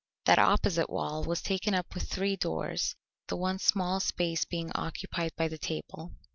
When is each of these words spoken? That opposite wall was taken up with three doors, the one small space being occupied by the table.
That 0.25 0.39
opposite 0.39 0.89
wall 0.89 1.23
was 1.23 1.43
taken 1.43 1.75
up 1.75 1.93
with 1.93 2.09
three 2.09 2.35
doors, 2.35 2.95
the 3.27 3.35
one 3.37 3.59
small 3.59 3.99
space 3.99 4.45
being 4.45 4.71
occupied 4.73 5.35
by 5.35 5.47
the 5.47 5.59
table. 5.59 6.13